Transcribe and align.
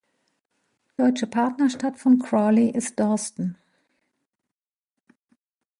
Deutsche 0.97 1.27
Partnerstadt 1.27 1.99
von 1.99 2.17
Crawley 2.17 2.71
ist 2.71 2.99
Dorsten. 2.99 3.55